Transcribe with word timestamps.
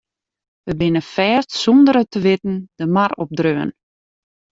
We 0.67 0.73
binne 0.79 1.01
fêst 1.13 1.49
sûnder 1.61 1.95
it 2.01 2.09
te 2.13 2.19
witten 2.23 2.55
de 2.77 2.85
mar 2.95 3.11
opdreaun. 3.23 3.69